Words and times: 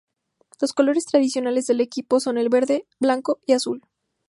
Los 0.59 0.73
colores 0.73 1.05
tradicionales 1.05 1.67
del 1.67 1.79
equipo 1.79 2.19
son 2.19 2.39
el 2.39 2.49
verde, 2.49 2.87
blanco 2.99 3.39
y 3.45 3.53
azul. 3.53 3.83